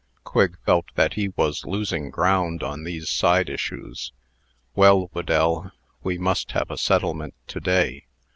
Quigg 0.23 0.57
felt 0.65 0.85
that 0.95 1.13
he 1.13 1.27
was 1.35 1.63
losing 1.63 2.09
ground 2.09 2.63
on 2.63 2.85
these 2.85 3.07
side 3.07 3.47
issues. 3.51 4.11
"Well, 4.73 5.09
Whedell, 5.13 5.69
we 6.01 6.17
must 6.17 6.53
have 6.53 6.71
a 6.71 6.77
settlement 6.79 7.35
to 7.49 7.59
day. 7.59 8.07